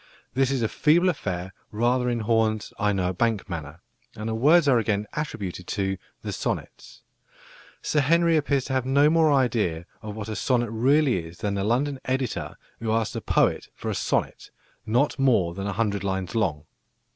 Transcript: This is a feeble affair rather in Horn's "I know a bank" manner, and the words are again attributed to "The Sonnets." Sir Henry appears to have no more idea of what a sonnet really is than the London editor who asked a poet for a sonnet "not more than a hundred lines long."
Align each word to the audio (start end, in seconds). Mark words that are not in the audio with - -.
This 0.33 0.49
is 0.49 0.63
a 0.63 0.67
feeble 0.67 1.09
affair 1.09 1.53
rather 1.69 2.09
in 2.09 2.21
Horn's 2.21 2.73
"I 2.79 2.91
know 2.91 3.09
a 3.09 3.13
bank" 3.13 3.47
manner, 3.47 3.81
and 4.15 4.27
the 4.29 4.33
words 4.33 4.67
are 4.67 4.79
again 4.79 5.05
attributed 5.13 5.67
to 5.67 5.99
"The 6.23 6.33
Sonnets." 6.33 7.03
Sir 7.83 7.99
Henry 8.01 8.35
appears 8.35 8.65
to 8.65 8.73
have 8.73 8.83
no 8.83 9.11
more 9.11 9.31
idea 9.31 9.85
of 10.01 10.15
what 10.15 10.27
a 10.27 10.35
sonnet 10.35 10.71
really 10.71 11.23
is 11.23 11.37
than 11.37 11.53
the 11.53 11.63
London 11.63 11.99
editor 12.05 12.57
who 12.79 12.91
asked 12.91 13.15
a 13.15 13.21
poet 13.21 13.69
for 13.75 13.91
a 13.91 13.93
sonnet 13.93 14.49
"not 14.87 15.19
more 15.19 15.53
than 15.53 15.67
a 15.67 15.73
hundred 15.73 16.03
lines 16.03 16.33
long." 16.33 16.65